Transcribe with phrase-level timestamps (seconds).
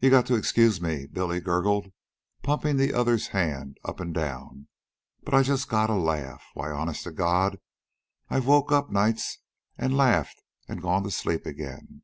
[0.00, 1.92] "You gotta excuse me," Billy gurgled,
[2.42, 4.66] pumping the other's hand up and down.
[5.22, 6.42] "But I just gotta laugh.
[6.54, 7.60] Why, honest to God,
[8.28, 9.38] I've woke up nights
[9.78, 12.02] an' laughed an' gone to sleep again.